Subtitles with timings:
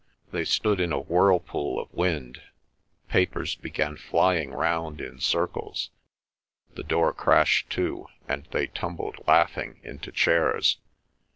[0.31, 2.41] They stood in a whirlpool of wind;
[3.07, 5.91] papers began flying round in circles,
[6.73, 10.79] the door crashed to, and they tumbled, laughing, into chairs.